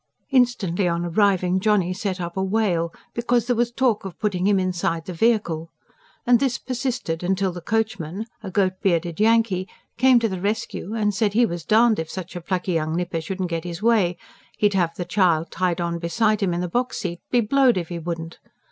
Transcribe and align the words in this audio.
Instantly 0.31 0.87
on 0.87 1.05
arriving 1.05 1.59
Johnny 1.59 1.93
set 1.93 2.19
up 2.19 2.35
a 2.35 2.41
wail, 2.41 2.91
because 3.13 3.45
there 3.45 3.55
was 3.55 3.71
talk 3.71 4.03
of 4.03 4.17
putting 4.17 4.47
him 4.47 4.57
inside 4.59 5.05
the 5.05 5.13
vehicle; 5.13 5.69
and 6.25 6.39
this 6.39 6.57
persisted 6.57 7.21
until 7.21 7.51
the 7.51 7.61
coachman, 7.61 8.25
a 8.41 8.49
goat 8.49 8.81
bearded 8.81 9.19
Yankee, 9.19 9.67
came 9.97 10.17
to 10.17 10.27
the 10.27 10.41
rescue 10.41 10.95
and 10.95 11.13
said 11.13 11.33
he 11.33 11.45
was 11.45 11.63
darned 11.63 11.99
if 11.99 12.09
such 12.09 12.35
a 12.35 12.41
plucky 12.41 12.71
young 12.71 12.95
nipper 12.95 13.21
shouldn't 13.21 13.51
get 13.51 13.63
his 13.63 13.83
way: 13.83 14.17
he'd 14.57 14.73
have 14.73 14.95
the 14.95 15.05
child 15.05 15.51
tied 15.51 15.79
on 15.79 15.99
beside 15.99 16.41
him 16.41 16.51
on 16.51 16.61
the 16.61 16.67
box 16.67 16.97
seat 16.97 17.19
be 17.29 17.39
blowed 17.39 17.77
if 17.77 17.89
he 17.89 17.99
wouldn't! 17.99 18.39